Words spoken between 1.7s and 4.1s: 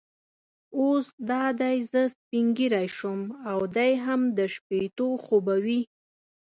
زه سپینږیری شوم او دی